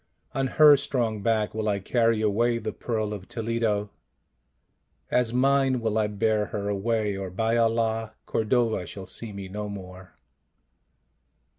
On 0.33 0.47
her 0.47 0.75
strong 0.77 1.21
back 1.21 1.53
will 1.53 1.69
I 1.69 1.77
carry 1.77 2.21
away 2.23 2.57
the 2.57 2.73
Pearl 2.73 3.13
of 3.13 3.27
Toledo, 3.27 3.91
as 5.11 5.31
mine 5.31 5.79
will 5.79 5.95
I 5.95 6.07
bear 6.07 6.45
her 6.47 6.69
away, 6.69 7.15
or 7.15 7.29
by 7.29 7.55
Allah, 7.55 8.15
Cordova 8.25 8.87
shall 8.87 9.05
see 9.05 9.31
me 9.31 9.47
no 9.47 9.69
more." 9.69 10.15